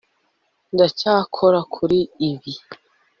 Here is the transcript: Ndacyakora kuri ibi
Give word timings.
Ndacyakora 0.73 1.59
kuri 1.73 1.99
ibi 2.29 2.53